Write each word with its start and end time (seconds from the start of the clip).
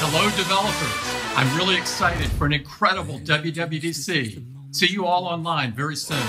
Hello, 0.00 0.30
developers. 0.36 1.36
I'm 1.36 1.56
really 1.56 1.76
excited 1.76 2.28
for 2.38 2.46
an 2.46 2.52
incredible 2.52 3.18
WWDC. 3.18 4.44
See 4.70 4.86
you 4.86 5.06
all 5.06 5.24
online 5.24 5.72
very 5.72 5.96
soon. 5.96 6.22